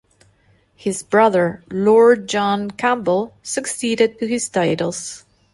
His 0.75 1.03
brother, 1.03 1.63
Lord 1.69 2.27
John 2.27 2.71
Campbell, 2.71 3.35
succeeded 3.43 4.17
to 4.17 4.27
his 4.27 4.49
titles. 4.49 5.25